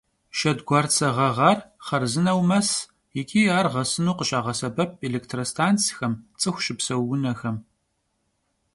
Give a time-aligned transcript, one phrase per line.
[0.37, 2.69] Şşedguartse ğeğuar xharzıneu mes
[3.15, 7.57] yiç'i ar ğesınu khışağesebep elêktrostantsxem, ts'ıxu şıpseu vunexem.